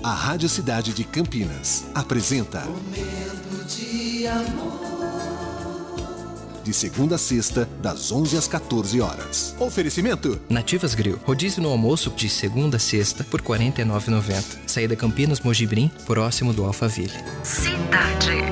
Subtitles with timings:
[0.00, 4.80] A Rádio Cidade de Campinas apresenta Momento de amor.
[6.64, 9.54] De segunda a sexta, das 11 às 14 horas.
[9.58, 11.18] Oferecimento: Nativas Grill.
[11.24, 14.58] Rodízio no almoço de segunda a sexta por R$ 49,90.
[14.66, 17.12] Saída Campinas Mojibrim, próximo do Alphaville.
[17.42, 18.42] Cidade.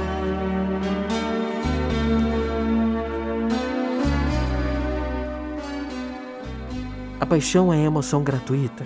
[7.21, 8.85] A paixão é emoção gratuita.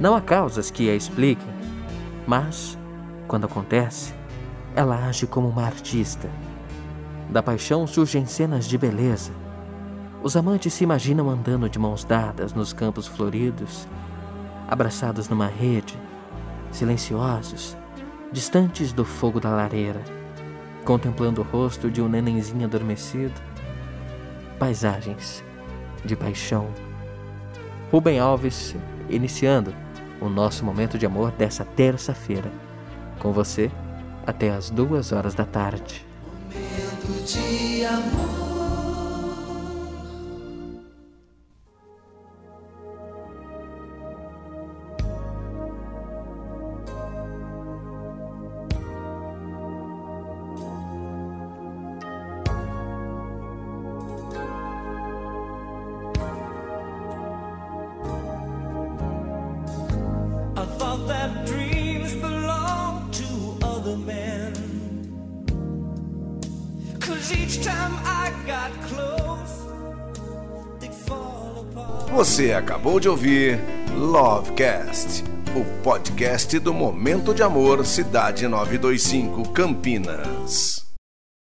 [0.00, 1.57] Não há causas que a expliquem,
[2.28, 2.78] mas,
[3.26, 4.12] quando acontece,
[4.76, 6.28] ela age como uma artista.
[7.30, 9.32] Da paixão surgem cenas de beleza.
[10.22, 13.88] Os amantes se imaginam andando de mãos dadas nos campos floridos,
[14.68, 15.98] abraçados numa rede,
[16.70, 17.74] silenciosos,
[18.30, 20.04] distantes do fogo da lareira,
[20.84, 23.40] contemplando o rosto de um nenenzinho adormecido.
[24.58, 25.42] Paisagens
[26.04, 26.68] de paixão.
[27.90, 28.76] Rubem Alves,
[29.08, 29.72] iniciando
[30.20, 32.50] o nosso momento de amor dessa terça-feira.
[33.18, 33.70] Com você,
[34.26, 36.07] até as duas horas da tarde.
[60.88, 62.14] Thought that dreams
[63.12, 64.52] to other men.
[66.98, 69.66] Cause each time I got close,
[71.06, 72.10] fall apart.
[72.12, 73.60] Você acabou de ouvir
[73.94, 80.87] Lovecast, o podcast do Momento de Amor Cidade 925 Campinas.